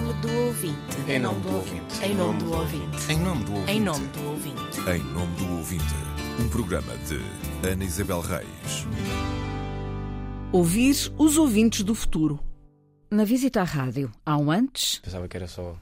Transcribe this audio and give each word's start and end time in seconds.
nome 0.00 0.12
do 0.20 0.32
ouvinte. 0.46 0.96
Em 1.08 1.18
nome 1.18 1.40
do 1.40 1.54
ouvinte. 1.56 2.04
Em 2.04 2.14
nome 2.14 2.38
do 2.42 2.52
ouvinte. 2.52 3.12
Em 3.12 3.18
nome 3.18 3.44
do 3.44 3.54
ouvinte. 3.54 3.70
Em 3.72 3.80
nome 3.80 4.06
do 4.08 4.28
ouvinte. 4.28 4.80
Em 4.90 5.02
nome 5.12 5.36
do 5.36 5.52
ouvinte, 5.56 5.84
um 6.40 6.48
programa 6.48 6.92
de 6.98 7.68
Ana 7.68 7.84
Isabel 7.84 8.20
Reis. 8.20 8.86
Ouvir 10.52 11.12
os 11.18 11.36
ouvintes 11.36 11.82
do 11.82 11.94
futuro. 11.96 12.38
Na 13.10 13.24
visita 13.24 13.60
à 13.60 13.64
rádio, 13.64 14.12
há 14.24 14.36
um 14.36 14.50
antes 14.52 14.98
Pensava 15.00 15.26
que 15.26 15.36
era 15.36 15.48
só 15.48 15.74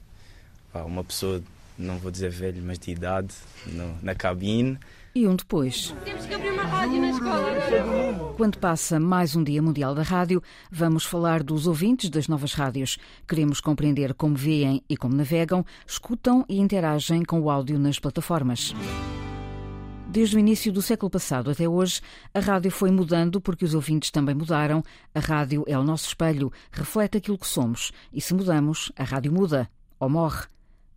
pá, 0.72 0.82
uma 0.84 1.02
pessoa, 1.04 1.42
não 1.76 1.98
vou 1.98 2.10
dizer 2.10 2.30
velho, 2.30 2.62
mas 2.64 2.78
de 2.78 2.92
idade, 2.92 3.34
no- 3.66 3.98
na 4.02 4.14
cabine. 4.14 4.78
E 5.16 5.26
um 5.26 5.34
depois. 5.34 5.94
Temos 6.04 6.26
que 6.26 6.34
abrir 6.34 6.50
uma 6.50 6.64
rádio 6.64 7.00
na 7.00 7.08
escola. 7.08 8.34
Quando 8.36 8.58
passa 8.58 9.00
mais 9.00 9.34
um 9.34 9.42
Dia 9.42 9.62
Mundial 9.62 9.94
da 9.94 10.02
Rádio, 10.02 10.42
vamos 10.70 11.06
falar 11.06 11.42
dos 11.42 11.66
ouvintes 11.66 12.10
das 12.10 12.28
novas 12.28 12.52
rádios. 12.52 12.98
Queremos 13.26 13.58
compreender 13.58 14.12
como 14.12 14.36
veem 14.36 14.84
e 14.86 14.94
como 14.94 15.16
navegam, 15.16 15.64
escutam 15.86 16.44
e 16.46 16.60
interagem 16.60 17.24
com 17.24 17.40
o 17.40 17.48
áudio 17.48 17.78
nas 17.78 17.98
plataformas. 17.98 18.74
Desde 20.06 20.36
o 20.36 20.38
início 20.38 20.70
do 20.70 20.82
século 20.82 21.08
passado 21.08 21.50
até 21.50 21.66
hoje, 21.66 22.02
a 22.34 22.40
rádio 22.40 22.70
foi 22.70 22.90
mudando 22.90 23.40
porque 23.40 23.64
os 23.64 23.72
ouvintes 23.72 24.10
também 24.10 24.34
mudaram. 24.34 24.82
A 25.14 25.20
rádio 25.20 25.64
é 25.66 25.78
o 25.78 25.82
nosso 25.82 26.08
espelho, 26.08 26.52
reflete 26.70 27.16
aquilo 27.16 27.38
que 27.38 27.48
somos. 27.48 27.90
E 28.12 28.20
se 28.20 28.34
mudamos, 28.34 28.92
a 28.94 29.02
rádio 29.02 29.32
muda 29.32 29.66
ou 29.98 30.10
morre. 30.10 30.44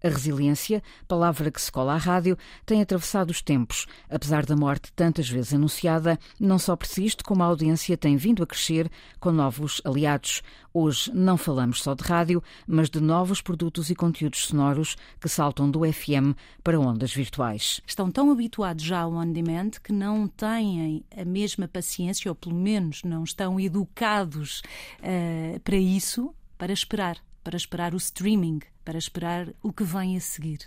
A 0.03 0.07
resiliência, 0.07 0.81
palavra 1.07 1.51
que 1.51 1.61
se 1.61 1.71
cola 1.71 1.93
à 1.93 1.97
rádio, 1.97 2.37
tem 2.65 2.81
atravessado 2.81 3.31
os 3.31 3.41
tempos. 3.41 3.85
Apesar 4.09 4.45
da 4.45 4.55
morte 4.55 4.91
tantas 4.93 5.29
vezes 5.29 5.53
anunciada, 5.53 6.17
não 6.39 6.57
só 6.57 6.75
persiste, 6.75 7.23
como 7.23 7.43
a 7.43 7.45
audiência 7.45 7.97
tem 7.97 8.15
vindo 8.15 8.41
a 8.41 8.47
crescer 8.47 8.89
com 9.19 9.31
novos 9.31 9.81
aliados. 9.83 10.41
Hoje 10.73 11.11
não 11.13 11.35
falamos 11.35 11.81
só 11.81 11.93
de 11.93 12.03
rádio, 12.03 12.43
mas 12.65 12.89
de 12.89 13.01
novos 13.01 13.41
produtos 13.41 13.89
e 13.89 13.95
conteúdos 13.95 14.45
sonoros 14.45 14.95
que 15.19 15.27
saltam 15.27 15.69
do 15.69 15.81
FM 15.81 16.37
para 16.63 16.79
ondas 16.79 17.13
virtuais. 17.13 17.81
estão 17.85 18.11
tão 18.11 18.31
habituados 18.31 18.83
já 18.83 19.01
ao 19.01 19.13
on-demand 19.13 19.71
que 19.83 19.91
não 19.91 20.27
têm 20.27 21.03
a 21.15 21.25
mesma 21.25 21.67
paciência, 21.67 22.31
ou 22.31 22.35
pelo 22.35 22.55
menos 22.55 23.03
não 23.03 23.23
estão 23.23 23.59
educados 23.59 24.61
eh, 25.01 25.59
para 25.63 25.77
isso, 25.77 26.33
para 26.57 26.71
esperar, 26.71 27.17
para 27.43 27.57
esperar 27.57 27.93
o 27.93 27.97
streaming, 27.97 28.59
para 28.89 28.97
esperar 28.97 29.53
o 29.61 29.71
que 29.71 29.83
vem 29.83 30.17
a 30.17 30.19
seguir. 30.19 30.61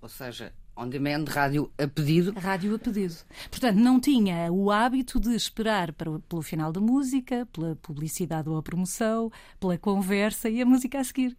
Ou 0.00 0.08
seja, 0.08 0.50
on 0.74 0.88
demand, 0.88 1.26
rádio 1.28 1.70
a 1.78 1.86
pedido. 1.86 2.32
Rádio 2.32 2.74
a 2.74 2.78
pedido. 2.78 3.14
Portanto, 3.50 3.76
não 3.76 4.00
tinha 4.00 4.50
o 4.50 4.70
hábito 4.70 5.20
de 5.20 5.34
esperar 5.36 5.92
para- 5.92 6.18
pelo 6.20 6.40
final 6.40 6.72
da 6.72 6.80
música, 6.80 7.44
pela 7.52 7.76
publicidade 7.76 8.48
ou 8.48 8.56
a 8.56 8.62
promoção, 8.62 9.30
pela 9.60 9.76
conversa 9.76 10.48
e 10.48 10.62
a 10.62 10.64
música 10.64 10.98
a 10.98 11.04
seguir. 11.04 11.36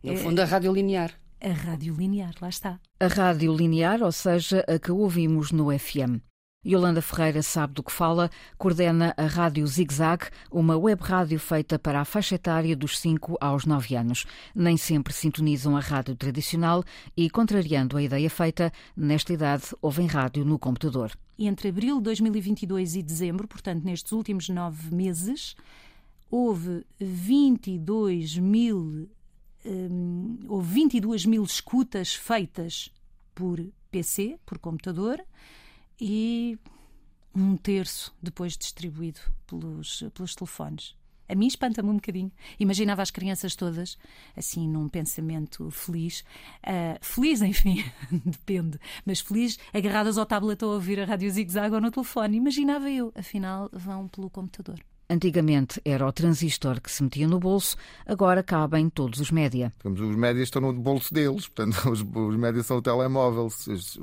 No 0.00 0.12
É 0.12 0.16
fundo, 0.16 0.38
a 0.40 0.44
rádio 0.44 0.72
linear. 0.72 1.12
a 1.40 1.48
rádio 1.52 1.92
linear, 1.96 2.34
lá 2.40 2.48
está. 2.48 2.78
A 3.00 3.08
rádio 3.08 3.52
linear, 3.52 4.00
ou 4.00 4.12
seja, 4.12 4.64
a 4.68 4.78
que 4.78 4.92
ouvimos 4.92 5.50
no 5.50 5.72
FM. 5.76 6.22
Yolanda 6.64 7.00
Ferreira 7.00 7.42
sabe 7.42 7.72
do 7.72 7.82
que 7.82 7.90
fala, 7.90 8.30
coordena 8.58 9.14
a 9.16 9.24
Rádio 9.24 9.66
Zig 9.66 9.94
Zag, 9.94 10.26
uma 10.52 10.76
web 10.76 11.02
rádio 11.02 11.40
feita 11.40 11.78
para 11.78 12.02
a 12.02 12.04
faixa 12.04 12.34
etária 12.34 12.76
dos 12.76 12.98
5 12.98 13.38
aos 13.40 13.64
9 13.64 13.96
anos. 13.96 14.26
Nem 14.54 14.76
sempre 14.76 15.14
sintonizam 15.14 15.74
a 15.74 15.80
rádio 15.80 16.14
tradicional 16.14 16.84
e, 17.16 17.30
contrariando 17.30 17.96
a 17.96 18.02
ideia 18.02 18.28
feita, 18.28 18.70
nesta 18.94 19.32
idade 19.32 19.74
ouvem 19.80 20.06
rádio 20.06 20.44
no 20.44 20.58
computador. 20.58 21.16
Entre 21.38 21.70
abril 21.70 21.96
de 21.96 22.02
2022 22.02 22.96
e 22.96 23.02
dezembro, 23.02 23.48
portanto, 23.48 23.82
nestes 23.82 24.12
últimos 24.12 24.50
nove 24.50 24.94
meses, 24.94 25.56
houve 26.30 26.84
22 27.00 28.36
mil, 28.36 29.08
hum, 29.64 30.38
houve 30.46 30.74
22 30.74 31.24
mil 31.24 31.42
escutas 31.42 32.14
feitas 32.14 32.92
por 33.34 33.58
PC, 33.90 34.38
por 34.44 34.58
computador, 34.58 35.24
e 36.00 36.58
um 37.34 37.56
terço 37.56 38.14
depois 38.22 38.56
distribuído 38.56 39.20
pelos, 39.46 40.04
pelos 40.14 40.34
telefones. 40.34 40.94
A 41.28 41.34
mim 41.36 41.46
espanta-me 41.46 41.88
um 41.88 41.94
bocadinho. 41.94 42.32
Imaginava 42.58 43.02
as 43.02 43.10
crianças 43.12 43.54
todas, 43.54 43.96
assim, 44.36 44.68
num 44.68 44.88
pensamento 44.88 45.70
feliz. 45.70 46.24
Ah, 46.60 46.98
feliz, 47.00 47.40
enfim, 47.42 47.84
depende, 48.10 48.80
mas 49.06 49.20
feliz, 49.20 49.56
agarradas 49.72 50.18
ao 50.18 50.26
tablet 50.26 50.60
a 50.64 50.66
ouvir 50.66 50.98
a 50.98 51.04
rádio 51.04 51.30
zig-zag 51.30 51.72
ou 51.72 51.80
no 51.80 51.90
telefone. 51.92 52.36
Imaginava 52.36 52.90
eu, 52.90 53.12
afinal, 53.14 53.70
vão 53.72 54.08
pelo 54.08 54.28
computador. 54.28 54.80
Antigamente 55.12 55.80
era 55.84 56.06
o 56.06 56.12
transistor 56.12 56.80
que 56.80 56.88
se 56.88 57.02
metia 57.02 57.26
no 57.26 57.40
bolso, 57.40 57.76
agora 58.06 58.44
cabem 58.44 58.88
todos 58.88 59.18
os 59.18 59.32
média. 59.32 59.72
Os 59.84 60.14
médias 60.14 60.44
estão 60.44 60.62
no 60.62 60.72
bolso 60.72 61.12
deles, 61.12 61.48
portanto, 61.48 61.76
os, 61.90 62.00
os 62.00 62.36
médias 62.36 62.66
são 62.66 62.76
o 62.76 62.82
telemóvel. 62.82 63.48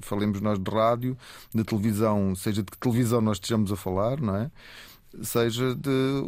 Falemos 0.01 0.41
nós 0.41 0.59
de 0.59 0.69
rádio, 0.69 1.17
de 1.55 1.63
televisão, 1.63 2.35
seja 2.35 2.61
de 2.61 2.69
que 2.69 2.77
televisão 2.77 3.21
nós 3.21 3.37
estejamos 3.37 3.71
a 3.71 3.77
falar, 3.77 4.19
não 4.19 4.35
é? 4.35 4.51
Seja 5.23 5.73
de 5.73 6.21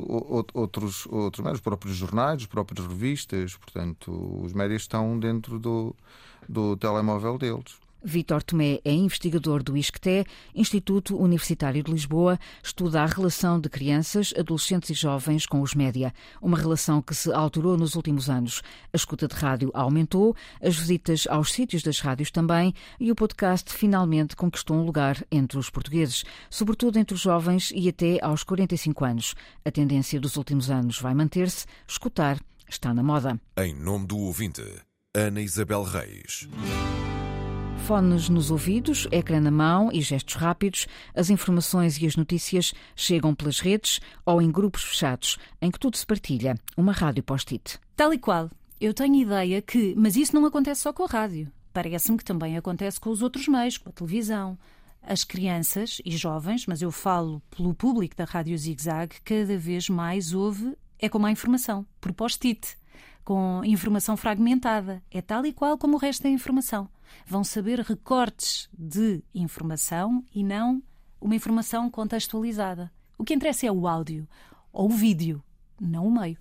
outros, 0.56 1.06
outros 1.08 1.46
os 1.46 1.60
próprios 1.60 1.98
jornais, 1.98 2.44
as 2.44 2.48
próprias 2.48 2.88
revistas, 2.88 3.58
portanto, 3.58 4.10
os 4.42 4.54
médias 4.54 4.84
estão 4.84 5.20
dentro 5.20 5.60
do, 5.60 5.94
do 6.48 6.78
telemóvel 6.78 7.38
deles. 7.38 7.78
Vítor 8.04 8.44
Tomé 8.44 8.80
é 8.84 8.92
investigador 8.92 9.62
do 9.62 9.76
ISCTE, 9.76 10.26
Instituto 10.56 11.18
Universitário 11.18 11.84
de 11.84 11.92
Lisboa, 11.92 12.40
estuda 12.64 13.02
a 13.02 13.06
relação 13.06 13.60
de 13.60 13.70
crianças, 13.70 14.34
adolescentes 14.38 14.90
e 14.90 14.94
jovens 14.94 15.46
com 15.46 15.62
os 15.62 15.74
média, 15.74 16.14
uma 16.42 16.58
relação 16.58 17.02
que 17.02 17.14
se 17.14 17.32
alterou 17.32 17.78
nos 17.78 17.96
últimos 17.96 18.30
anos. 18.30 18.62
A 18.94 18.96
escuta 18.98 19.28
de 19.28 19.36
rádio 19.36 19.72
aumentou, 19.74 20.36
as 20.62 20.78
visitas 20.78 21.28
aos 21.30 21.52
sítios 21.52 21.84
das 21.84 22.00
rádios 22.00 22.32
também, 22.32 22.74
e 23.00 23.12
o 23.12 23.16
podcast 23.16 23.72
finalmente 23.74 24.36
conquistou 24.36 24.78
um 24.78 24.84
lugar 24.86 25.24
entre 25.32 25.58
os 25.58 25.70
portugueses, 25.70 26.24
sobretudo 26.50 26.98
entre 26.98 27.16
os 27.16 27.22
jovens 27.22 27.72
e 27.76 27.90
até 27.90 28.18
aos 28.24 28.44
45 28.44 29.06
anos. 29.06 29.36
A 29.66 29.72
tendência 29.72 30.20
dos 30.20 30.36
últimos 30.36 30.70
anos 30.70 31.00
vai 31.00 31.14
manter-se, 31.14 31.66
escutar 31.88 32.40
está 32.70 32.94
na 32.94 33.04
moda. 33.04 33.40
Em 33.58 33.74
nome 33.74 34.08
do 34.08 34.18
ouvinte, 34.18 34.64
Ana 35.14 35.42
Isabel 35.42 35.84
Reis. 35.84 36.48
Fones 37.86 38.30
nos 38.30 38.52
ouvidos, 38.52 39.08
ecrã 39.12 39.40
na 39.40 39.50
mão 39.50 39.90
e 39.92 40.02
gestos 40.02 40.36
rápidos, 40.36 40.88
as 41.16 41.30
informações 41.30 41.98
e 41.98 42.06
as 42.06 42.16
notícias 42.16 42.74
chegam 42.96 43.34
pelas 43.34 43.60
redes 43.60 44.00
ou 44.26 44.42
em 44.42 44.52
grupos 44.52 44.84
fechados, 44.84 45.38
em 45.62 45.72
que 45.72 45.80
tudo 45.80 45.98
se 45.98 46.06
partilha. 46.06 46.56
Uma 46.78 46.92
rádio 46.92 47.24
post-it. 47.24 47.80
Tal 47.96 48.14
e 48.14 48.20
qual. 48.20 48.50
Eu 48.80 48.94
tenho 48.94 49.16
ideia 49.16 49.62
que. 49.62 49.96
Mas 49.98 50.16
isso 50.16 50.36
não 50.36 50.46
acontece 50.46 50.82
só 50.82 50.94
com 50.94 51.04
a 51.04 51.08
rádio. 51.08 51.52
Parece-me 51.74 52.18
que 52.18 52.26
também 52.26 52.58
acontece 52.58 53.00
com 53.00 53.10
os 53.10 53.22
outros 53.22 53.48
meios, 53.48 53.78
com 53.78 53.90
a 53.90 53.92
televisão. 53.94 54.58
As 55.02 55.24
crianças 55.24 56.02
e 56.06 56.16
jovens, 56.16 56.66
mas 56.68 56.82
eu 56.82 56.92
falo 56.92 57.42
pelo 57.50 57.74
público 57.74 58.16
da 58.16 58.26
Rádio 58.26 58.58
Zig 58.58 58.82
Zag, 58.82 59.16
cada 59.24 59.58
vez 59.58 59.90
mais 59.90 60.34
ouve 60.34 60.76
é 61.00 61.08
com 61.08 61.18
má 61.18 61.32
informação, 61.32 61.86
por 62.02 62.12
post-it, 62.12 62.78
com 63.30 63.64
informação 63.64 64.18
fragmentada. 64.18 65.04
É 65.12 65.22
tal 65.22 65.46
e 65.46 65.54
qual 65.54 65.78
como 65.78 65.98
o 65.98 66.00
resto 66.00 66.24
da 66.24 66.30
informação. 66.30 66.90
Vão 67.28 67.44
saber 67.44 67.80
recortes 67.82 68.68
de 68.76 69.22
informação 69.36 70.26
e 70.34 70.44
não 70.44 70.82
uma 71.22 71.36
informação 71.36 71.92
contextualizada. 71.92 72.92
O 73.20 73.24
que 73.24 73.36
interessa 73.36 73.68
é 73.68 73.72
o 73.72 73.88
áudio 73.88 74.28
ou 74.74 74.88
o 74.88 74.96
vídeo, 74.96 75.44
não 75.80 76.08
o 76.08 76.12
meio. 76.12 76.40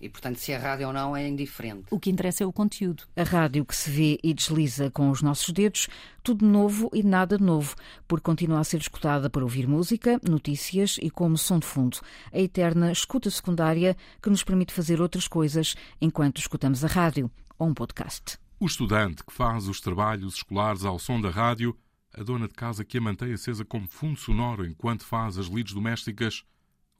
E, 0.00 0.08
portanto, 0.08 0.36
se 0.36 0.50
é 0.50 0.56
rádio 0.56 0.86
ou 0.86 0.92
não 0.92 1.14
é 1.14 1.28
indiferente. 1.28 1.84
O 1.90 2.00
que 2.00 2.10
interessa 2.10 2.42
é 2.42 2.46
o 2.46 2.52
conteúdo. 2.52 3.02
A 3.14 3.22
rádio 3.22 3.66
que 3.66 3.76
se 3.76 3.90
vê 3.90 4.18
e 4.22 4.32
desliza 4.32 4.90
com 4.90 5.10
os 5.10 5.20
nossos 5.20 5.52
dedos, 5.52 5.88
tudo 6.22 6.46
novo 6.46 6.90
e 6.94 7.02
nada 7.02 7.36
novo, 7.36 7.76
porque 8.08 8.24
continua 8.24 8.60
a 8.60 8.64
ser 8.64 8.78
escutada 8.78 9.28
para 9.28 9.42
ouvir 9.42 9.68
música, 9.68 10.18
notícias 10.26 10.96
e 11.02 11.10
como 11.10 11.36
som 11.36 11.58
de 11.58 11.66
fundo. 11.66 11.98
A 12.32 12.38
eterna 12.38 12.90
escuta 12.90 13.30
secundária 13.30 13.94
que 14.22 14.30
nos 14.30 14.42
permite 14.42 14.72
fazer 14.72 15.02
outras 15.02 15.28
coisas 15.28 15.74
enquanto 16.00 16.38
escutamos 16.38 16.82
a 16.82 16.88
rádio 16.88 17.30
ou 17.58 17.68
um 17.68 17.74
podcast. 17.74 18.38
O 18.58 18.66
estudante 18.66 19.22
que 19.24 19.32
faz 19.32 19.68
os 19.68 19.80
trabalhos 19.80 20.36
escolares 20.36 20.84
ao 20.84 20.98
som 20.98 21.20
da 21.20 21.30
rádio, 21.30 21.76
a 22.12 22.22
dona 22.22 22.48
de 22.48 22.54
casa 22.54 22.84
que 22.84 22.98
a 22.98 23.00
mantém 23.00 23.32
acesa 23.32 23.64
como 23.64 23.86
fundo 23.86 24.18
sonoro 24.18 24.66
enquanto 24.66 25.04
faz 25.04 25.36
as 25.36 25.46
lides 25.46 25.74
domésticas, 25.74 26.42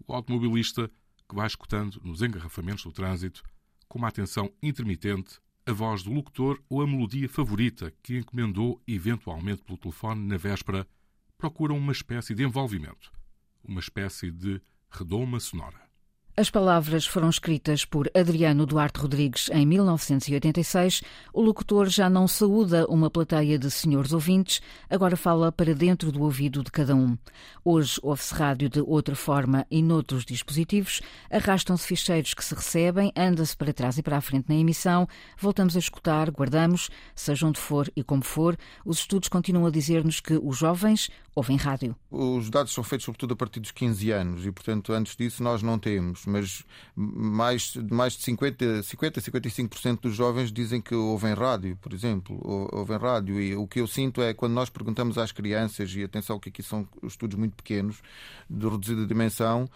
o 0.07 0.13
automobilista 0.15 0.91
que 1.31 1.37
vai 1.37 1.47
escutando 1.47 2.01
nos 2.03 2.23
engarrafamentos 2.23 2.83
do 2.83 2.91
trânsito, 2.91 3.45
com 3.89 4.01
uma 4.01 4.09
atenção 4.09 4.53
intermitente, 4.61 5.39
a 5.65 5.73
voz 5.73 6.03
do 6.03 6.13
locutor 6.13 6.61
ou 6.69 6.83
a 6.83 6.87
melodia 6.87 7.29
favorita 7.29 7.93
que 8.03 8.19
encomendou 8.19 8.83
eventualmente 8.87 9.63
pelo 9.63 9.79
telefone 9.79 10.27
na 10.27 10.37
véspera, 10.37 10.85
procuram 11.39 11.79
uma 11.79 11.93
espécie 11.93 12.35
de 12.35 12.43
envolvimento, 12.43 13.13
uma 13.63 13.79
espécie 13.79 14.33
de 14.33 14.61
redoma 14.91 15.39
sonora. 15.39 15.90
As 16.41 16.49
palavras 16.49 17.05
foram 17.05 17.29
escritas 17.29 17.85
por 17.85 18.11
Adriano 18.17 18.65
Duarte 18.65 18.99
Rodrigues 18.99 19.51
em 19.53 19.67
1986. 19.67 21.03
O 21.35 21.43
locutor 21.43 21.87
já 21.91 22.09
não 22.09 22.27
saúda 22.27 22.87
uma 22.87 23.11
plateia 23.11 23.59
de 23.59 23.71
senhores 23.71 24.15
ouvintes, 24.15 24.63
agora 24.89 25.19
fala 25.19 25.53
para 25.53 25.75
dentro 25.75 26.11
do 26.11 26.23
ouvido 26.23 26.65
de 26.65 26.71
cada 26.71 26.97
um. 26.97 27.19
Hoje 27.63 28.01
ouve-se 28.03 28.35
rádio 28.35 28.71
de 28.71 28.81
outra 28.81 29.15
forma 29.15 29.67
e 29.71 29.83
noutros 29.83 30.25
dispositivos. 30.25 31.03
Arrastam-se 31.31 31.87
ficheiros 31.87 32.33
que 32.33 32.43
se 32.43 32.55
recebem, 32.55 33.13
anda-se 33.15 33.55
para 33.55 33.75
trás 33.75 33.99
e 33.99 34.03
para 34.03 34.17
a 34.17 34.23
frente 34.23 34.49
na 34.49 34.55
emissão, 34.55 35.07
voltamos 35.39 35.77
a 35.77 35.79
escutar, 35.79 36.31
guardamos, 36.31 36.89
seja 37.15 37.47
onde 37.47 37.61
for 37.61 37.93
e 37.95 38.03
como 38.03 38.25
for. 38.25 38.57
Os 38.83 39.01
estudos 39.01 39.29
continuam 39.29 39.67
a 39.67 39.71
dizer-nos 39.71 40.21
que 40.21 40.41
os 40.43 40.57
jovens 40.57 41.11
ouvem 41.35 41.59
rádio. 41.59 41.95
Os 42.11 42.49
dados 42.49 42.73
são 42.73 42.83
feitos 42.83 43.05
sobretudo 43.05 43.35
a 43.35 43.37
partir 43.37 43.61
dos 43.61 43.71
15 43.73 44.11
anos 44.11 44.47
e, 44.47 44.51
portanto, 44.51 44.93
antes 44.95 45.15
disso 45.15 45.43
nós 45.43 45.63
não 45.63 45.79
temos 45.79 46.30
mas 46.31 46.65
mais, 46.95 47.75
mais 47.91 48.15
de 48.15 48.23
50, 48.23 48.83
50 48.83 49.21
55% 49.21 50.01
dos 50.01 50.15
jovens 50.15 50.53
dizem 50.53 50.81
que 50.81 50.95
ouvem 50.95 51.35
rádio, 51.35 51.77
por 51.77 51.93
exemplo, 51.93 52.41
ouvem 52.73 52.99
rádio. 52.99 53.41
E 53.41 53.55
o 53.55 53.67
que 53.67 53.81
eu 53.81 53.87
sinto 53.87 54.23
é 54.23 54.33
quando 54.33 54.53
nós 54.53 54.71
perguntamos 54.71 55.19
às 55.19 55.33
crianças, 55.33 55.95
e 55.95 56.03
atenção 56.03 56.39
que 56.39 56.49
aqui 56.49 56.63
são 56.63 56.87
estudos 57.03 57.39
muito 57.39 57.57
pequenos, 57.57 58.03
de 58.49 58.69
reduzida 58.69 59.07
dimensão, 59.07 59.69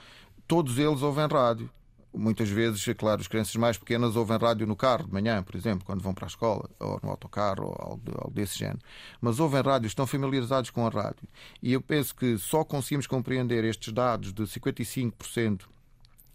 todos 0.46 0.78
eles 0.78 1.02
ouvem 1.02 1.26
rádio. 1.26 1.70
Muitas 2.16 2.48
vezes, 2.48 2.86
é 2.86 2.94
claro, 2.94 3.20
as 3.20 3.26
crianças 3.26 3.56
mais 3.56 3.76
pequenas 3.76 4.14
ouvem 4.14 4.38
rádio 4.38 4.68
no 4.68 4.76
carro 4.76 5.04
de 5.04 5.12
manhã, 5.12 5.42
por 5.42 5.56
exemplo, 5.56 5.84
quando 5.84 6.00
vão 6.00 6.14
para 6.14 6.26
a 6.26 6.28
escola, 6.28 6.70
ou 6.78 7.00
no 7.02 7.10
autocarro, 7.10 7.64
ou 7.66 7.76
algo, 7.76 8.30
desse 8.32 8.56
género. 8.56 8.78
Mas 9.20 9.40
ouvem 9.40 9.60
rádio, 9.60 9.88
estão 9.88 10.06
familiarizados 10.06 10.70
com 10.70 10.86
a 10.86 10.90
rádio. 10.90 11.26
E 11.60 11.72
eu 11.72 11.80
penso 11.80 12.14
que 12.14 12.38
só 12.38 12.62
conseguimos 12.62 13.08
compreender 13.08 13.64
estes 13.64 13.92
dados 13.92 14.32
de 14.32 14.44
55% 14.44 15.62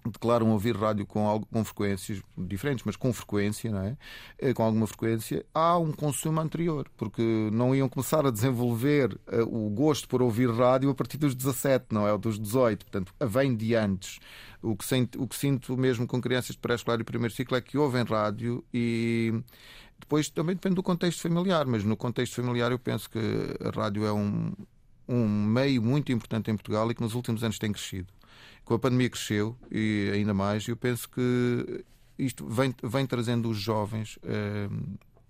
declaram 0.05 0.51
ouvir 0.51 0.75
rádio 0.75 1.05
com, 1.05 1.41
com 1.51 1.63
frequências 1.63 2.21
diferentes, 2.37 2.83
mas 2.85 2.95
com 2.95 3.11
frequência, 3.11 3.71
não 3.71 3.81
é? 3.81 3.97
Eh, 4.37 4.53
com 4.53 4.63
alguma 4.63 4.87
frequência, 4.87 5.45
há 5.53 5.77
um 5.77 5.91
consumo 5.91 6.39
anterior, 6.39 6.87
porque 6.95 7.21
não 7.51 7.75
iam 7.75 7.89
começar 7.89 8.25
a 8.25 8.31
desenvolver 8.31 9.19
uh, 9.27 9.43
o 9.43 9.69
gosto 9.69 10.07
por 10.07 10.21
ouvir 10.21 10.49
rádio 10.49 10.89
a 10.89 10.95
partir 10.95 11.17
dos 11.17 11.35
17, 11.35 11.87
não 11.91 12.07
é? 12.07 12.11
Ou 12.11 12.17
dos 12.17 12.39
18, 12.39 12.85
portanto, 12.85 13.13
vem 13.19 13.55
de 13.55 13.75
antes. 13.75 14.19
O 14.61 14.75
que, 14.75 14.85
sinto, 14.85 15.21
o 15.21 15.27
que 15.27 15.35
sinto 15.35 15.77
mesmo 15.77 16.05
com 16.07 16.21
crianças 16.21 16.55
de 16.55 16.61
pré-escolar 16.61 16.99
e 16.99 17.03
primeiro 17.03 17.33
ciclo 17.33 17.55
é 17.57 17.61
que 17.61 17.77
ouvem 17.77 18.03
rádio 18.03 18.63
e 18.73 19.33
depois 19.99 20.29
também 20.29 20.55
depende 20.55 20.75
do 20.75 20.83
contexto 20.83 21.21
familiar, 21.21 21.65
mas 21.65 21.83
no 21.83 21.95
contexto 21.95 22.35
familiar 22.35 22.71
eu 22.71 22.79
penso 22.79 23.09
que 23.09 23.19
a 23.63 23.69
rádio 23.69 24.05
é 24.05 24.11
um, 24.11 24.51
um 25.07 25.27
meio 25.27 25.81
muito 25.81 26.11
importante 26.11 26.51
em 26.51 26.55
Portugal 26.55 26.89
e 26.91 26.95
que 26.95 27.01
nos 27.01 27.15
últimos 27.15 27.43
anos 27.43 27.57
tem 27.57 27.71
crescido 27.71 28.18
com 28.63 28.73
a 28.73 28.79
pandemia 28.79 29.09
cresceu 29.09 29.57
e 29.71 30.11
ainda 30.13 30.33
mais, 30.33 30.67
eu 30.67 30.77
penso 30.77 31.09
que 31.09 31.83
isto 32.17 32.45
vem, 32.47 32.73
vem 32.83 33.05
trazendo 33.05 33.49
os 33.49 33.57
jovens 33.57 34.19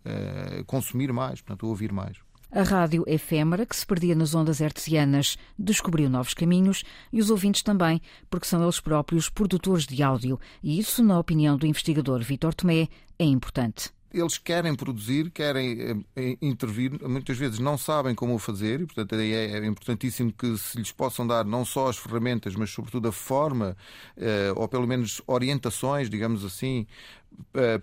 a, 0.06 0.60
a 0.60 0.64
consumir 0.64 1.14
mais, 1.14 1.42
portanto, 1.42 1.66
a 1.66 1.70
ouvir 1.70 1.92
mais. 1.92 2.18
A 2.52 2.64
rádio 2.64 3.04
efêmera, 3.06 3.64
que 3.64 3.76
se 3.76 3.86
perdia 3.86 4.16
nas 4.16 4.34
ondas 4.34 4.60
hertzianas, 4.60 5.38
descobriu 5.58 6.10
novos 6.10 6.34
caminhos 6.34 6.84
e 7.14 7.22
os 7.22 7.30
ouvintes 7.30 7.62
também, 7.62 8.02
porque 8.28 8.48
são 8.48 8.64
eles 8.64 8.80
próprios 8.80 9.30
produtores 9.30 9.86
de 9.86 10.02
áudio. 10.02 10.40
E 10.64 10.80
isso, 10.80 11.04
na 11.04 11.20
opinião 11.20 11.58
do 11.58 11.68
investigador 11.68 12.24
Vítor 12.24 12.56
Tomé, 12.56 12.88
é 13.20 13.24
importante 13.24 13.92
eles 14.14 14.38
querem 14.38 14.76
produzir, 14.76 15.30
querem 15.30 15.80
eh, 15.82 15.96
eh, 16.16 16.38
intervir, 16.42 17.00
muitas 17.08 17.38
vezes 17.38 17.60
não 17.60 17.78
sabem 17.78 18.16
como 18.16 18.34
o 18.34 18.40
fazer, 18.40 18.82
e 18.82 18.86
portanto 18.86 19.14
é, 19.16 19.60
é 19.60 19.66
importantíssimo 19.66 20.32
que 20.34 20.58
se 20.58 20.78
lhes 20.78 20.92
possam 20.92 21.26
dar 21.28 21.46
não 21.46 21.64
só 21.64 21.90
as 21.90 21.98
ferramentas, 21.98 22.56
mas 22.56 22.72
sobretudo 22.72 23.08
a 23.08 23.12
forma, 23.12 23.78
eh, 24.18 24.52
ou 24.56 24.68
pelo 24.68 24.88
menos 24.88 25.22
orientações, 25.28 26.10
digamos 26.10 26.44
assim, 26.44 26.88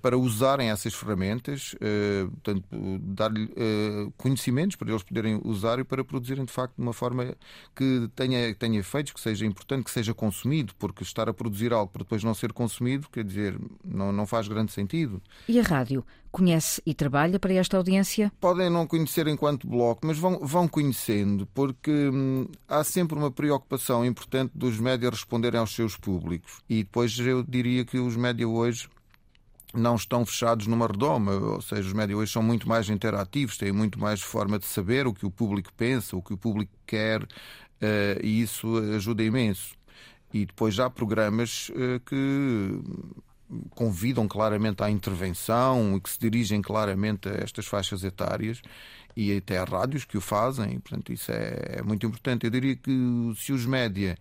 para 0.01 0.17
usarem 0.17 0.71
essas 0.71 0.95
ferramentas, 0.95 1.75
eh, 1.81 2.27
portanto, 2.31 2.65
dar-lhe 3.01 3.51
eh, 3.57 4.09
conhecimentos 4.17 4.77
para 4.77 4.91
eles 4.91 5.03
poderem 5.03 5.41
usar 5.45 5.79
e 5.79 5.85
para 5.85 6.05
produzirem 6.05 6.45
de 6.45 6.53
facto 6.53 6.75
de 6.77 6.83
uma 6.83 6.93
forma 6.93 7.35
que 7.75 8.09
tenha, 8.15 8.55
tenha 8.55 8.79
efeitos, 8.79 9.13
que 9.13 9.21
seja 9.21 9.45
importante, 9.45 9.85
que 9.85 9.91
seja 9.91 10.15
consumido, 10.15 10.73
porque 10.79 11.03
estar 11.03 11.29
a 11.29 11.35
produzir 11.35 11.73
algo 11.73 11.91
para 11.91 12.03
depois 12.03 12.23
não 12.23 12.35
ser 12.35 12.53
consumido, 12.53 13.09
quer 13.11 13.25
dizer, 13.25 13.59
não, 13.85 14.13
não 14.13 14.27
faz 14.27 14.47
grande 14.47 14.73
sentido. 14.73 15.21
E 15.49 15.59
a 15.59 15.63
rádio? 15.63 16.05
Conhece 16.31 16.83
e 16.85 16.93
trabalha 16.93 17.39
para 17.39 17.55
esta 17.55 17.79
audiência? 17.79 18.31
Podem 18.39 18.69
não 18.69 18.87
conhecer 18.87 19.27
enquanto 19.27 19.67
bloco, 19.67 20.07
mas 20.07 20.19
vão, 20.19 20.39
vão 20.41 20.69
conhecendo, 20.69 21.47
porque 21.55 21.91
hum, 21.91 22.47
há 22.69 22.85
sempre 22.85 23.17
uma 23.17 23.31
preocupação 23.31 24.05
importante 24.05 24.53
dos 24.55 24.79
médias 24.79 25.13
responderem 25.13 25.59
aos 25.59 25.75
seus 25.75 25.97
públicos. 25.97 26.61
E 26.69 26.85
depois 26.85 27.19
eu 27.19 27.43
diria 27.43 27.85
que 27.85 27.99
os 27.99 28.17
médias 28.17 28.51
hoje 28.51 28.89
não 29.75 29.97
estão 29.97 30.25
fechados 30.25 30.67
numa 30.67 30.87
redoma, 30.87 31.33
ou 31.33 31.61
seja, 31.61 31.89
os 31.89 31.93
médias 31.93 32.19
hoje 32.19 32.33
são 32.33 32.43
muito 32.43 32.69
mais 32.69 32.89
interativos, 32.89 33.59
têm 33.59 33.73
muito 33.73 33.99
mais 33.99 34.21
forma 34.23 34.59
de 34.59 34.65
saber 34.65 35.07
o 35.07 35.15
que 35.15 35.27
o 35.27 35.31
público 35.31 35.73
pensa, 35.77 36.17
o 36.17 36.23
que 36.23 36.33
o 36.33 36.37
público 36.37 36.73
quer, 36.87 37.27
eh, 37.81 38.19
e 38.23 38.43
isso 38.43 38.77
ajuda 38.95 39.23
imenso. 39.23 39.75
E 40.33 40.47
depois 40.47 40.79
há 40.79 40.89
programas 40.91 41.71
eh, 41.75 42.01
que 42.05 42.81
convidam 43.71 44.27
claramente 44.27 44.83
à 44.83 44.91
intervenção 44.91 45.97
e 45.97 46.01
que 46.01 46.11
se 46.11 46.19
dirigem 46.19 46.61
claramente 46.61 47.29
a 47.29 47.33
estas 47.33 47.67
faixas 47.67 48.03
etárias 48.03 48.61
e 49.17 49.35
até 49.37 49.59
a 49.59 49.65
rádios 49.65 50.05
que 50.05 50.19
o 50.19 50.21
fazem, 50.21 50.79
portanto, 50.81 51.13
isso 51.13 51.31
é, 51.33 51.79
é 51.79 51.83
muito 51.83 52.07
importante. 52.07 52.45
Eu 52.45 52.51
diria 52.51 52.77
que 52.77 52.91
se 53.37 53.53
os 53.53 53.65
média 53.65 54.19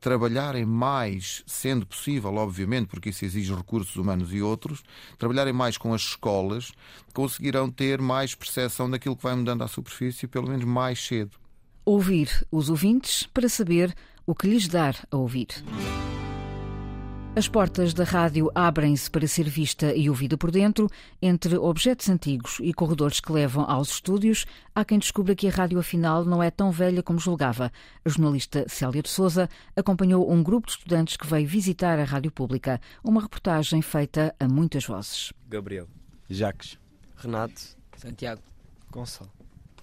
trabalharem 0.00 0.64
mais, 0.64 1.42
sendo 1.46 1.86
possível, 1.86 2.34
obviamente, 2.36 2.88
porque 2.88 3.10
isso 3.10 3.24
exige 3.24 3.54
recursos 3.54 3.96
humanos 3.96 4.32
e 4.32 4.40
outros, 4.40 4.82
trabalharem 5.18 5.52
mais 5.52 5.76
com 5.76 5.92
as 5.92 6.02
escolas, 6.02 6.72
conseguirão 7.12 7.70
ter 7.70 8.00
mais 8.00 8.34
percepção 8.34 8.90
daquilo 8.90 9.16
que 9.16 9.22
vai 9.22 9.34
mudando 9.34 9.62
à 9.62 9.68
superfície, 9.68 10.26
pelo 10.26 10.48
menos 10.48 10.64
mais 10.64 11.04
cedo. 11.04 11.32
Ouvir 11.84 12.46
os 12.50 12.68
ouvintes 12.68 13.24
para 13.32 13.48
saber 13.48 13.94
o 14.26 14.34
que 14.34 14.46
lhes 14.46 14.68
dar 14.68 15.06
a 15.10 15.16
ouvir. 15.16 15.48
As 17.36 17.46
portas 17.46 17.94
da 17.94 18.02
rádio 18.02 18.50
abrem-se 18.52 19.08
para 19.08 19.26
ser 19.28 19.48
vista 19.48 19.94
e 19.94 20.08
ouvida 20.08 20.36
por 20.36 20.50
dentro, 20.50 20.88
entre 21.22 21.56
objetos 21.56 22.08
antigos 22.08 22.58
e 22.60 22.72
corredores 22.74 23.20
que 23.20 23.30
levam 23.30 23.64
aos 23.70 23.90
estúdios. 23.90 24.44
Há 24.74 24.84
quem 24.84 24.98
descubra 24.98 25.36
que 25.36 25.46
a 25.46 25.50
rádio, 25.50 25.78
afinal, 25.78 26.24
não 26.24 26.42
é 26.42 26.50
tão 26.50 26.72
velha 26.72 27.00
como 27.00 27.20
julgava. 27.20 27.70
A 28.04 28.08
jornalista 28.08 28.64
Célia 28.68 29.02
de 29.02 29.08
Souza 29.08 29.48
acompanhou 29.76 30.28
um 30.32 30.42
grupo 30.42 30.66
de 30.66 30.72
estudantes 30.72 31.16
que 31.16 31.26
veio 31.28 31.46
visitar 31.46 31.98
a 31.98 32.04
rádio 32.04 32.32
pública. 32.32 32.80
Uma 33.04 33.22
reportagem 33.22 33.82
feita 33.82 34.34
a 34.40 34.48
muitas 34.48 34.84
vozes. 34.84 35.32
Gabriel, 35.48 35.86
Jacques, 36.28 36.76
Renato, 37.16 37.76
Santiago, 37.96 38.42
Gonçalo. 38.90 39.37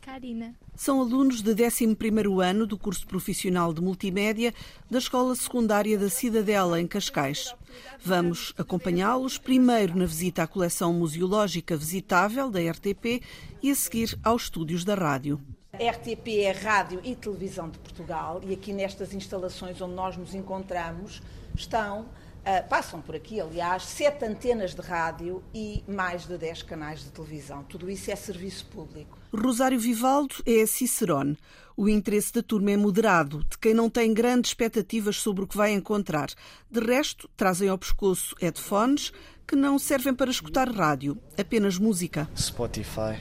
Karina. 0.05 0.53
São 0.75 1.01
alunos 1.01 1.41
de 1.41 1.51
11º 1.51 2.39
ano 2.39 2.67
do 2.67 2.77
curso 2.77 3.07
profissional 3.07 3.73
de 3.73 3.81
multimédia 3.81 4.53
da 4.87 4.99
Escola 4.99 5.35
Secundária 5.35 5.97
da 5.97 6.11
Cidadela, 6.11 6.79
em 6.79 6.85
Cascais. 6.85 7.55
Vamos 8.03 8.53
acompanhá-los 8.55 9.39
primeiro 9.39 9.97
na 9.97 10.05
visita 10.05 10.43
à 10.43 10.47
coleção 10.47 10.93
museológica 10.93 11.75
visitável 11.75 12.51
da 12.51 12.59
RTP 12.59 13.23
e 13.63 13.71
a 13.71 13.75
seguir 13.75 14.15
aos 14.23 14.43
estúdios 14.43 14.85
da 14.85 14.93
rádio. 14.93 15.41
A 15.73 15.89
RTP 15.89 16.27
é 16.41 16.51
Rádio 16.51 17.01
e 17.03 17.15
Televisão 17.15 17.67
de 17.67 17.79
Portugal 17.79 18.41
e 18.45 18.53
aqui 18.53 18.71
nestas 18.71 19.11
instalações 19.11 19.81
onde 19.81 19.95
nós 19.95 20.15
nos 20.15 20.35
encontramos 20.35 21.19
estão 21.55 22.05
Uh, 22.45 22.67
passam 22.69 23.01
por 23.01 23.15
aqui, 23.15 23.41
aliás, 23.41 23.83
sete 23.83 24.23
antenas 24.23 24.75
de 24.75 24.81
rádio 24.81 25.41
e 25.51 25.83
mais 25.87 26.27
de 26.27 26.37
dez 26.37 26.61
canais 26.61 26.99
de 26.99 27.09
televisão. 27.09 27.63
Tudo 27.63 27.89
isso 27.89 28.11
é 28.11 28.15
serviço 28.15 28.67
público. 28.67 29.17
Rosário 29.33 29.79
Vivaldo 29.79 30.35
é 30.45 30.63
Cicerone. 30.67 31.39
O 31.75 31.89
interesse 31.89 32.31
da 32.31 32.43
turma 32.43 32.69
é 32.69 32.77
moderado, 32.77 33.43
de 33.45 33.57
quem 33.57 33.73
não 33.73 33.89
tem 33.89 34.13
grandes 34.13 34.51
expectativas 34.51 35.17
sobre 35.17 35.43
o 35.43 35.47
que 35.47 35.57
vai 35.57 35.71
encontrar. 35.73 36.29
De 36.69 36.79
resto, 36.79 37.27
trazem 37.35 37.67
ao 37.67 37.79
pescoço 37.79 38.35
headphones 38.39 39.11
que 39.47 39.55
não 39.55 39.79
servem 39.79 40.13
para 40.13 40.29
escutar 40.29 40.69
rádio, 40.69 41.17
apenas 41.37 41.79
música. 41.79 42.29
Spotify. 42.37 43.19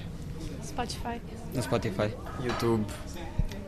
Spotify. 0.63 1.21
No 1.55 1.63
Spotify. 1.63 2.15
YouTube. 2.43 2.85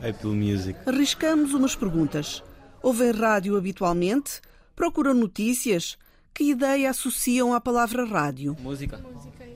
Apple 0.07 0.31
Music. 0.31 0.79
Arriscamos 0.87 1.55
umas 1.55 1.75
perguntas. 1.75 2.45
Ouvem 2.83 3.11
rádio 3.11 3.57
habitualmente? 3.57 4.43
Procuram 4.77 5.15
notícias? 5.15 5.97
Que 6.35 6.51
ideia 6.51 6.91
associam 6.91 7.55
à 7.55 7.61
palavra 7.61 8.05
rádio? 8.05 8.55
Música. 8.61 8.99
Música. 8.99 9.49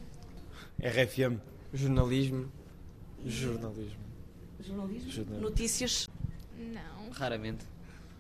RFM. 0.83 1.39
Jornalismo. 1.75 2.51
Jornalismo. 3.27 4.01
Jornalismo? 4.59 5.11
Jornalismo. 5.11 5.41
Notícias? 5.43 6.09
Não. 6.59 7.11
Raramente. 7.11 7.67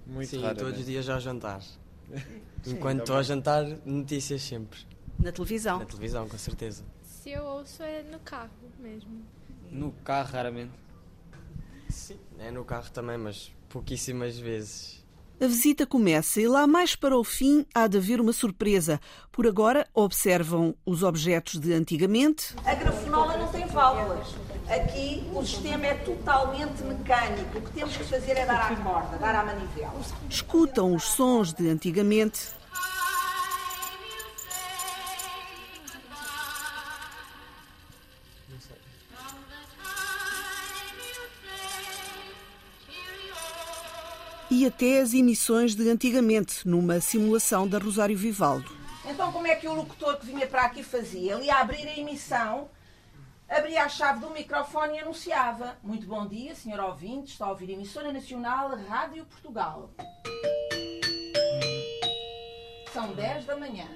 Muito 0.06 0.28
Sim, 0.28 0.42
raramente. 0.42 0.62
todos 0.62 0.80
os 0.80 0.86
dias 0.86 1.08
ao 1.08 1.18
jantar. 1.18 1.62
Enquanto 2.66 3.00
estou 3.00 3.16
a 3.16 3.22
jantar, 3.22 3.64
notícias 3.86 4.42
sempre. 4.42 4.80
Na 5.18 5.32
televisão? 5.32 5.78
Na 5.78 5.86
televisão, 5.86 6.28
com 6.28 6.36
certeza. 6.36 6.84
Se 7.02 7.30
eu 7.30 7.44
ouço 7.44 7.82
é 7.82 8.02
no 8.02 8.18
carro 8.20 8.50
mesmo. 8.78 9.24
No 9.70 9.92
carro, 10.04 10.32
raramente. 10.32 10.72
Sim, 11.88 12.18
é 12.38 12.50
no 12.50 12.62
carro 12.62 12.90
também, 12.90 13.16
mas 13.16 13.50
pouquíssimas 13.70 14.38
vezes. 14.38 14.99
A 15.42 15.46
visita 15.46 15.86
começa 15.86 16.38
e 16.38 16.46
lá 16.46 16.66
mais 16.66 16.94
para 16.94 17.16
o 17.16 17.24
fim 17.24 17.64
há 17.74 17.86
de 17.86 17.96
haver 17.96 18.20
uma 18.20 18.30
surpresa. 18.30 19.00
Por 19.32 19.46
agora 19.46 19.88
observam 19.94 20.74
os 20.84 21.02
objetos 21.02 21.58
de 21.58 21.72
antigamente. 21.72 22.54
A 22.62 22.74
grafenola 22.74 23.38
não 23.38 23.48
tem 23.48 23.66
válvulas. 23.66 24.34
Aqui 24.68 25.24
o 25.34 25.42
sistema 25.42 25.86
é 25.86 25.94
totalmente 25.94 26.82
mecânico. 26.82 27.56
O 27.56 27.62
que 27.62 27.72
temos 27.72 27.96
que 27.96 28.04
fazer 28.04 28.32
é 28.32 28.44
dar 28.44 28.70
à 28.70 28.76
corda, 28.76 29.16
dar 29.16 29.34
à 29.34 29.42
manivela. 29.46 29.98
Escutam 30.28 30.94
os 30.94 31.04
sons 31.04 31.54
de 31.54 31.70
antigamente. 31.70 32.59
Até 44.80 45.02
as 45.02 45.12
emissões 45.12 45.74
de 45.74 45.90
antigamente, 45.90 46.66
numa 46.66 47.02
simulação 47.02 47.68
da 47.68 47.76
Rosário 47.76 48.16
Vivaldo. 48.16 48.74
Então, 49.04 49.30
como 49.30 49.46
é 49.46 49.54
que 49.54 49.68
o 49.68 49.74
locutor 49.74 50.16
que 50.16 50.24
vinha 50.24 50.46
para 50.46 50.62
aqui 50.62 50.82
fazia? 50.82 51.34
Ele 51.34 51.44
ia 51.44 51.56
abrir 51.56 51.86
a 51.86 51.98
emissão, 51.98 52.70
abria 53.46 53.84
a 53.84 53.90
chave 53.90 54.20
do 54.20 54.30
microfone 54.30 54.96
e 54.96 55.00
anunciava: 55.00 55.76
Muito 55.82 56.06
bom 56.06 56.26
dia, 56.26 56.54
senhor 56.54 56.80
ouvinte, 56.80 57.32
está 57.32 57.44
a 57.44 57.50
ouvir 57.50 57.68
a 57.68 57.72
emissora 57.74 58.10
nacional 58.10 58.74
Rádio 58.88 59.26
Portugal. 59.26 59.90
São 62.90 63.12
10 63.12 63.44
da 63.44 63.56
manhã. 63.58 63.86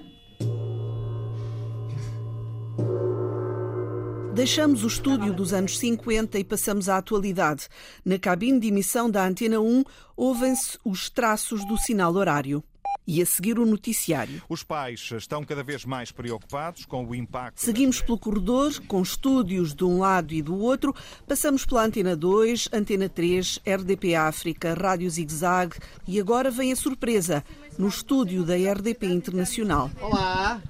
Deixamos 4.34 4.82
o 4.82 4.88
estúdio 4.88 5.32
dos 5.32 5.52
anos 5.52 5.78
50 5.78 6.40
e 6.40 6.42
passamos 6.42 6.88
à 6.88 6.98
atualidade. 6.98 7.68
Na 8.04 8.18
cabine 8.18 8.58
de 8.58 8.66
emissão 8.66 9.08
da 9.08 9.24
Antena 9.24 9.60
1, 9.60 9.84
ouvem-se 10.16 10.76
os 10.84 11.08
traços 11.08 11.64
do 11.64 11.78
sinal 11.78 12.12
horário. 12.16 12.60
E 13.06 13.22
a 13.22 13.26
seguir 13.26 13.60
o 13.60 13.64
noticiário. 13.64 14.42
Os 14.48 14.64
pais 14.64 15.08
estão 15.12 15.44
cada 15.44 15.62
vez 15.62 15.84
mais 15.84 16.10
preocupados 16.10 16.84
com 16.84 17.06
o 17.06 17.14
impacto. 17.14 17.60
Seguimos 17.60 18.00
pelo 18.00 18.18
corredor, 18.18 18.72
com 18.88 19.00
estúdios 19.02 19.72
de 19.72 19.84
um 19.84 20.00
lado 20.00 20.34
e 20.34 20.42
do 20.42 20.58
outro. 20.58 20.92
Passamos 21.28 21.64
pela 21.64 21.84
Antena 21.84 22.16
2, 22.16 22.70
Antena 22.72 23.08
3, 23.08 23.60
RDP 23.64 24.16
África, 24.16 24.74
Rádio 24.74 25.08
Zig 25.10 25.32
Zag 25.32 25.76
e 26.08 26.18
agora 26.18 26.50
vem 26.50 26.72
a 26.72 26.76
surpresa, 26.76 27.44
no 27.78 27.86
estúdio 27.86 28.42
da 28.42 28.56
RDP 28.56 29.06
Internacional. 29.06 29.92
Olá! 30.00 30.60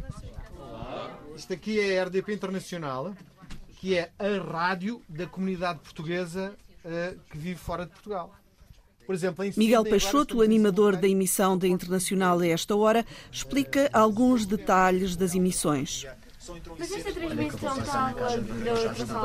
Olá. 0.58 1.18
Isto 1.34 1.54
aqui 1.54 1.80
é 1.80 1.98
a 1.98 2.04
RDP 2.04 2.34
Internacional 2.34 3.14
que 3.84 3.98
é 3.98 4.10
a 4.18 4.50
rádio 4.50 5.02
da 5.06 5.26
comunidade 5.26 5.78
portuguesa 5.80 6.54
uh, 6.86 7.20
que 7.28 7.36
vive 7.36 7.60
fora 7.60 7.84
de 7.84 7.92
Portugal. 7.92 8.34
Por 9.04 9.14
exemplo, 9.14 9.44
Miguel 9.58 9.84
Peixoto, 9.84 10.38
o 10.38 10.40
animador 10.40 10.96
da 10.96 11.06
emissão 11.06 11.58
da 11.58 11.68
Internacional 11.68 12.40
a 12.40 12.46
esta 12.46 12.74
hora, 12.74 13.04
explica 13.30 13.90
alguns 13.92 14.46
detalhes 14.46 15.16
das 15.16 15.34
emissões. 15.34 16.06
Mas 16.78 16.92
esta 16.92 17.12
transmissão 17.12 17.78
está 17.78 18.14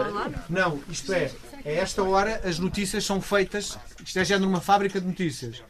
lá? 0.09 0.45
Não, 0.49 0.83
isto 0.89 1.13
é, 1.13 1.31
a 1.63 1.69
esta 1.69 2.03
hora 2.03 2.41
as 2.43 2.59
notícias 2.59 3.05
são 3.05 3.21
feitas, 3.21 3.79
isto 4.03 4.19
é 4.19 4.25
já 4.25 4.37
numa 4.37 4.59
fábrica 4.59 4.99
de 4.99 5.07
notícias. 5.07 5.63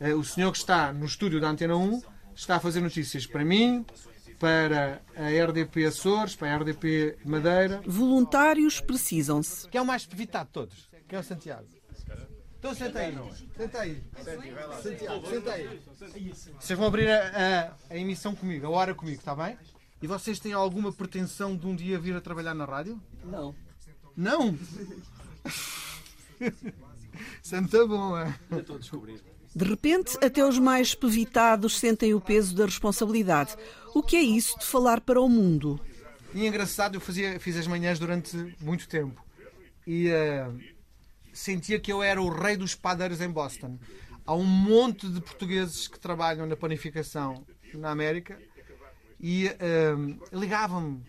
Eh, 0.00 0.14
o 0.14 0.24
senhor 0.24 0.50
que 0.50 0.58
está 0.58 0.92
no 0.92 1.06
estúdio 1.06 1.40
da 1.40 1.48
Antena 1.48 1.76
1 1.76 2.02
está 2.34 2.56
a 2.56 2.60
fazer 2.60 2.80
notícias 2.80 3.24
para 3.24 3.44
mim, 3.44 3.86
para 4.42 5.00
a 5.14 5.28
RDP 5.46 5.84
Açores, 5.84 6.34
para 6.34 6.52
a 6.52 6.56
RDP 6.58 7.16
Madeira. 7.24 7.80
Voluntários 7.86 8.80
precisam-se. 8.80 9.68
Quem 9.68 9.78
é 9.78 9.82
o 9.82 9.86
mais 9.86 10.08
evitado 10.12 10.46
de 10.46 10.52
todos? 10.52 10.90
Quem 11.06 11.16
é 11.16 11.20
o 11.20 11.22
Santiago? 11.22 11.68
Então 12.58 12.74
senta 12.74 12.98
aí. 12.98 13.16
Senta 13.56 13.80
aí. 13.80 14.02
Santiago, 14.82 15.26
senta 15.28 15.52
aí. 15.52 15.80
Vocês 16.58 16.76
vão 16.76 16.88
abrir 16.88 17.08
a, 17.08 17.76
a, 17.90 17.94
a 17.94 17.96
emissão 17.96 18.34
comigo, 18.34 18.66
a 18.66 18.70
hora 18.70 18.96
comigo, 18.96 19.20
está 19.20 19.32
bem? 19.36 19.56
E 20.02 20.08
vocês 20.08 20.40
têm 20.40 20.52
alguma 20.52 20.92
pretensão 20.92 21.56
de 21.56 21.64
um 21.64 21.76
dia 21.76 21.96
vir 21.96 22.16
a 22.16 22.20
trabalhar 22.20 22.54
na 22.54 22.64
rádio? 22.64 23.00
Não. 23.24 23.54
Não? 24.16 24.58
Santa 27.40 27.86
bom, 27.86 28.18
é? 28.18 28.34
Estou 28.58 28.74
a 28.74 28.78
descobrir. 28.80 29.22
De 29.54 29.64
repente, 29.64 30.16
até 30.24 30.46
os 30.46 30.58
mais 30.58 30.94
pevitados 30.94 31.78
sentem 31.78 32.14
o 32.14 32.20
peso 32.20 32.54
da 32.54 32.64
responsabilidade. 32.64 33.54
O 33.94 34.02
que 34.02 34.16
é 34.16 34.22
isso 34.22 34.58
de 34.58 34.64
falar 34.64 35.00
para 35.00 35.20
o 35.20 35.28
mundo? 35.28 35.78
E 36.34 36.46
engraçado, 36.46 36.94
eu 36.94 37.00
fazia, 37.00 37.38
fiz 37.38 37.56
as 37.56 37.66
manhãs 37.66 37.98
durante 37.98 38.56
muito 38.60 38.88
tempo 38.88 39.22
e 39.86 40.08
uh, 40.08 40.60
sentia 41.32 41.78
que 41.78 41.92
eu 41.92 42.02
era 42.02 42.20
o 42.20 42.28
rei 42.28 42.56
dos 42.56 42.74
padeiros 42.74 43.20
em 43.20 43.28
Boston. 43.28 43.78
Há 44.24 44.34
um 44.34 44.44
monte 44.44 45.08
de 45.08 45.20
portugueses 45.20 45.88
que 45.88 45.98
trabalham 45.98 46.46
na 46.46 46.56
panificação 46.56 47.44
na 47.74 47.90
América 47.90 48.38
e 49.20 49.48
uh, 49.48 50.38
ligavam-me 50.38 51.02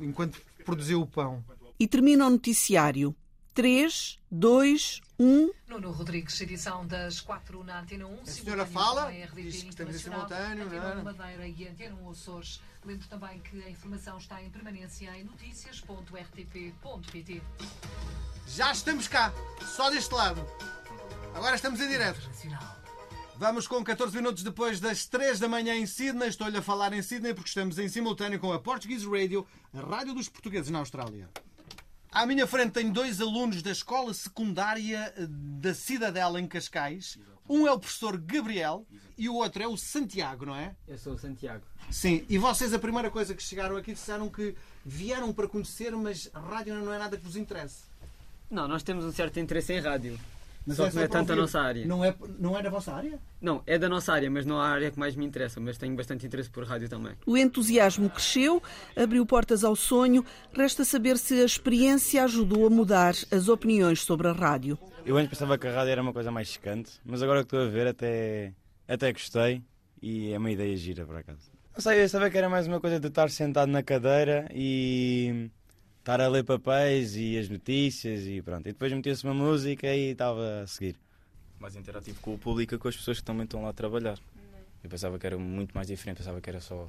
enquanto 0.00 0.40
produzia 0.64 0.98
o 0.98 1.06
pão. 1.06 1.44
E 1.78 1.86
termina 1.86 2.26
o 2.26 2.30
noticiário. 2.30 3.14
3, 3.54 4.18
2, 4.30 5.02
1. 5.18 5.50
Nuno 5.68 5.90
Rodrigues, 5.90 6.40
edição 6.40 6.86
das 6.86 7.20
4 7.20 7.62
na 7.62 7.80
Antena 7.80 8.06
1. 8.06 8.22
A 8.22 8.26
senhora 8.26 8.64
fala, 8.64 9.12
diz 9.34 9.62
que 9.62 9.68
estamos 9.68 9.94
em 9.94 9.98
simultâneo. 9.98 10.64
Antena 10.64 10.94
1 10.94 11.04
Madeira 11.04 11.46
e 11.46 11.68
Antena 11.68 11.94
1 11.96 12.10
Açores. 12.10 12.62
Lembro 12.82 13.06
também 13.08 13.38
que 13.40 13.62
a 13.62 13.68
informação 13.68 14.16
está 14.16 14.42
em 14.42 14.48
permanência 14.48 15.14
em 15.14 15.24
noticias.rtp.pt. 15.24 17.42
Já 18.48 18.72
estamos 18.72 19.06
cá, 19.06 19.30
só 19.66 19.90
deste 19.90 20.14
lado. 20.14 20.42
Agora 21.34 21.54
estamos 21.54 21.78
em 21.80 21.88
direto. 21.88 22.22
Vamos 23.36 23.66
com 23.66 23.84
14 23.84 24.16
minutos 24.16 24.42
depois 24.42 24.80
das 24.80 25.04
3 25.04 25.38
da 25.38 25.48
manhã 25.48 25.74
em 25.74 25.84
Sydney. 25.84 26.28
Estou-lhe 26.28 26.56
a 26.56 26.62
falar 26.62 26.94
em 26.94 27.02
Sydney 27.02 27.34
porque 27.34 27.48
estamos 27.48 27.78
em 27.78 27.88
simultâneo 27.88 28.40
com 28.40 28.50
a 28.50 28.58
Portuguese 28.58 29.06
Radio, 29.06 29.46
a 29.74 29.80
rádio 29.80 30.14
dos 30.14 30.30
portugueses 30.30 30.70
na 30.70 30.78
Austrália. 30.78 31.28
À 32.12 32.26
minha 32.26 32.46
frente 32.46 32.72
tenho 32.72 32.92
dois 32.92 33.22
alunos 33.22 33.62
da 33.62 33.70
escola 33.70 34.12
secundária 34.12 35.14
da 35.26 35.72
Cidadela 35.72 36.38
em 36.38 36.46
Cascais. 36.46 37.18
Um 37.48 37.66
é 37.66 37.72
o 37.72 37.78
professor 37.78 38.18
Gabriel 38.18 38.86
e 39.16 39.30
o 39.30 39.36
outro 39.36 39.62
é 39.62 39.66
o 39.66 39.78
Santiago, 39.78 40.44
não 40.44 40.54
é? 40.54 40.76
Eu 40.86 40.98
sou 40.98 41.14
o 41.14 41.18
Santiago. 41.18 41.64
Sim, 41.90 42.22
e 42.28 42.36
vocês 42.36 42.74
a 42.74 42.78
primeira 42.78 43.10
coisa 43.10 43.34
que 43.34 43.42
chegaram 43.42 43.78
aqui 43.78 43.94
disseram 43.94 44.28
que 44.28 44.54
vieram 44.84 45.32
para 45.32 45.48
conhecer, 45.48 45.90
mas 45.92 46.30
rádio 46.34 46.74
não 46.74 46.92
é 46.92 46.98
nada 46.98 47.16
que 47.16 47.24
vos 47.24 47.34
interesse. 47.34 47.84
Não, 48.50 48.68
nós 48.68 48.82
temos 48.82 49.06
um 49.06 49.12
certo 49.12 49.40
interesse 49.40 49.72
em 49.72 49.80
rádio. 49.80 50.20
Mas 50.66 50.76
só 50.76 50.86
é 50.86 50.90
que 50.90 50.96
não 50.96 51.02
é 51.02 51.08
tanto 51.08 51.32
a 51.32 51.36
nossa 51.36 51.60
área. 51.60 51.86
Não 51.86 52.04
é, 52.04 52.14
não 52.38 52.58
é 52.58 52.62
da 52.62 52.70
vossa 52.70 52.92
área? 52.92 53.18
Não, 53.40 53.62
é 53.66 53.78
da 53.78 53.88
nossa 53.88 54.12
área, 54.12 54.30
mas 54.30 54.46
não 54.46 54.56
é 54.56 54.64
a 54.64 54.68
área 54.68 54.90
que 54.90 54.98
mais 54.98 55.16
me 55.16 55.24
interessa, 55.24 55.60
mas 55.60 55.76
tenho 55.76 55.94
bastante 55.96 56.24
interesse 56.24 56.50
por 56.50 56.64
rádio 56.64 56.88
também. 56.88 57.14
O 57.26 57.36
entusiasmo 57.36 58.08
cresceu, 58.08 58.62
abriu 58.96 59.26
portas 59.26 59.64
ao 59.64 59.74
sonho, 59.74 60.24
resta 60.52 60.84
saber 60.84 61.18
se 61.18 61.40
a 61.40 61.44
experiência 61.44 62.22
ajudou 62.24 62.66
a 62.66 62.70
mudar 62.70 63.14
as 63.30 63.48
opiniões 63.48 64.02
sobre 64.02 64.28
a 64.28 64.32
rádio. 64.32 64.78
Eu 65.04 65.16
antes 65.16 65.30
pensava 65.30 65.58
que 65.58 65.66
a 65.66 65.72
rádio 65.72 65.90
era 65.90 66.02
uma 66.02 66.12
coisa 66.12 66.30
mais 66.30 66.48
secante, 66.48 66.92
mas 67.04 67.22
agora 67.22 67.40
que 67.40 67.46
estou 67.46 67.60
a 67.60 67.68
ver 67.68 67.88
até, 67.88 68.52
até 68.86 69.12
gostei 69.12 69.62
e 70.00 70.32
é 70.32 70.38
uma 70.38 70.50
ideia 70.50 70.76
gira 70.76 71.04
por 71.04 71.16
acaso. 71.16 71.50
Não 71.74 71.80
sei, 71.80 72.04
eu 72.04 72.08
sabia 72.08 72.30
que 72.30 72.38
era 72.38 72.48
mais 72.48 72.66
uma 72.66 72.80
coisa 72.80 73.00
de 73.00 73.08
estar 73.08 73.30
sentado 73.30 73.70
na 73.70 73.82
cadeira 73.82 74.46
e 74.52 75.50
estar 76.02 76.20
a 76.20 76.26
ler 76.26 76.42
papéis 76.42 77.14
e 77.14 77.38
as 77.38 77.48
notícias 77.48 78.26
e 78.26 78.42
pronto. 78.42 78.68
E 78.68 78.72
depois 78.72 78.92
metia-se 78.92 79.22
uma 79.22 79.32
música 79.32 79.86
e 79.94 80.10
estava 80.10 80.62
a 80.62 80.66
seguir. 80.66 80.96
Mais 81.60 81.76
interativo 81.76 82.18
com 82.20 82.34
o 82.34 82.38
público 82.38 82.74
e 82.74 82.78
com 82.78 82.88
as 82.88 82.96
pessoas 82.96 83.20
que 83.20 83.24
também 83.24 83.44
estão 83.44 83.62
lá 83.62 83.70
a 83.70 83.72
trabalhar. 83.72 84.18
Eu 84.82 84.90
pensava 84.90 85.16
que 85.16 85.24
era 85.24 85.38
muito 85.38 85.72
mais 85.72 85.86
diferente, 85.86 86.18
pensava 86.18 86.40
que 86.40 86.50
era 86.50 86.60
só 86.60 86.88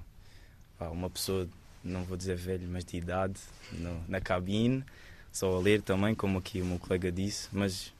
pá, 0.80 0.90
uma 0.90 1.12
pessoa, 1.12 1.48
não 1.84 2.04
vou 2.04 2.18
dizer 2.18 2.36
velho, 2.36 2.68
mas 2.68 2.84
de 2.84 2.98
idade, 2.98 3.40
no, 3.72 4.04
na 4.08 4.20
cabine, 4.20 4.84
só 5.32 5.56
a 5.56 5.60
ler 5.60 5.84
também, 5.84 6.16
como 6.16 6.40
aqui 6.40 6.60
o 6.60 6.66
meu 6.66 6.80
colega 6.80 7.12
disse, 7.12 7.50
mas 7.52 7.94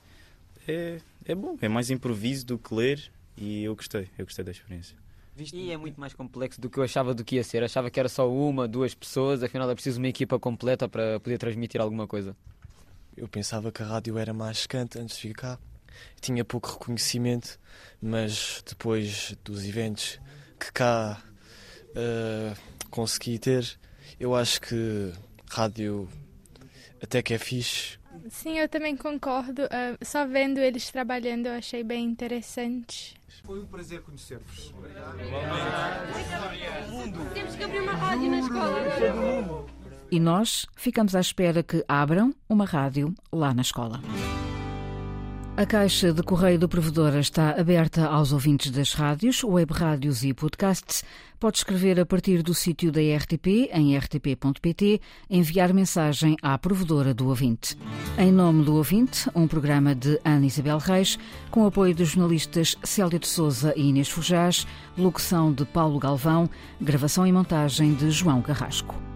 é, 0.68 1.00
é 1.26 1.36
bom, 1.36 1.56
é 1.62 1.70
mais 1.70 1.92
improviso 1.92 2.44
do 2.48 2.58
que 2.58 2.74
ler 2.74 3.12
e 3.38 3.64
eu 3.64 3.76
gostei, 3.76 4.10
eu 4.18 4.26
gostei 4.26 4.44
da 4.44 4.50
experiência. 4.50 5.03
E 5.36 5.72
é 5.72 5.78
muito 5.78 6.00
mais 6.00 6.14
complexo 6.14 6.62
do 6.62 6.70
que 6.70 6.78
eu 6.78 6.84
achava 6.84 7.14
do 7.14 7.24
que 7.24 7.36
ia 7.36 7.44
ser. 7.44 7.64
Achava 7.64 7.90
que 7.90 8.00
era 8.00 8.08
só 8.08 8.32
uma, 8.32 8.68
duas 8.68 8.94
pessoas, 8.94 9.42
afinal 9.42 9.70
é 9.70 9.74
preciso 9.74 9.98
uma 10.00 10.08
equipa 10.08 10.38
completa 10.38 10.88
para 10.88 11.20
poder 11.20 11.38
transmitir 11.38 11.82
alguma 11.82 12.08
coisa. 12.08 12.36
Eu 13.18 13.28
pensava 13.28 13.72
que 13.72 13.82
a 13.82 13.86
rádio 13.86 14.18
era 14.18 14.34
mais 14.34 14.60
secante 14.60 15.00
antes 15.00 15.18
de 15.18 15.28
vir 15.28 15.34
cá. 15.34 15.60
Tinha 16.22 16.46
pouco 16.46 16.72
reconhecimento, 16.72 17.60
mas 18.02 18.64
depois 18.68 19.36
dos 19.44 19.64
eventos 19.64 20.20
que 20.60 20.72
cá 20.72 21.22
uh, 21.90 22.90
consegui 22.90 23.38
ter, 23.40 23.78
eu 24.20 24.36
acho 24.36 24.62
que 24.62 25.12
rádio 25.50 26.08
até 27.02 27.22
que 27.22 27.34
é 27.34 27.38
fixe. 27.38 27.98
Sim, 28.30 28.60
eu 28.60 28.70
também 28.70 28.96
concordo. 28.96 29.64
Uh, 29.64 29.98
só 30.04 30.26
vendo 30.26 30.60
eles 30.60 30.90
trabalhando 30.90 31.48
eu 31.48 31.54
achei 31.54 31.84
bem 31.84 32.06
interessante. 32.06 33.16
Foi 33.44 33.60
um 33.60 33.66
prazer 33.66 34.02
conhecer-vos. 34.02 34.74
Temos 37.34 37.56
que 37.56 37.64
abrir 37.64 37.80
uma 37.82 37.94
rádio 37.94 38.30
na 38.30 38.40
escola. 38.40 39.66
E 40.10 40.20
nós 40.20 40.68
ficamos 40.76 41.16
à 41.16 41.20
espera 41.20 41.64
que 41.64 41.84
abram 41.88 42.34
uma 42.48 42.66
rádio 42.66 43.14
lá 43.32 43.54
na 43.54 43.62
escola. 43.62 44.00
A 45.56 45.68
caixa 45.68 46.12
de 46.12 46.24
correio 46.24 46.58
do 46.58 46.68
provedor 46.68 47.16
está 47.16 47.52
aberta 47.52 48.08
aos 48.08 48.34
ouvintes 48.34 48.72
das 48.72 48.94
rádios, 48.94 49.44
web 49.44 49.72
rádios 49.72 50.24
e 50.24 50.34
podcasts. 50.34 51.04
Pode 51.40 51.58
escrever 51.58 52.00
a 52.00 52.06
partir 52.08 52.42
do 52.42 52.56
sítio 52.56 52.92
da 52.92 53.00
RTP, 53.00 53.70
em 53.72 53.96
rtp.pt, 53.96 55.00
enviar 55.30 55.72
mensagem 55.72 56.36
à 56.42 56.58
provedora 56.58 57.14
do 57.14 57.28
ouvinte. 57.28 57.78
Em 58.18 58.32
nome 58.32 58.66
do 58.66 58.74
ouvinte, 58.74 59.30
um 59.36 59.48
programa 59.48 59.94
de 59.94 60.20
Ana 60.26 60.48
Isabel 60.48 60.80
Reis, 60.80 61.20
com 61.52 61.68
apoio 61.68 61.94
dos 61.94 62.10
jornalistas 62.10 62.76
Célia 62.84 63.20
de 63.20 63.28
Souza 63.28 63.76
e 63.78 63.90
Inês 63.90 64.10
Fujás, 64.10 64.66
locução 64.98 65.54
de 65.54 65.66
Paulo 65.66 66.00
Galvão, 66.00 66.50
gravação 66.82 67.28
e 67.28 67.32
montagem 67.32 67.94
de 67.94 68.10
João 68.10 68.42
Carrasco. 68.42 69.13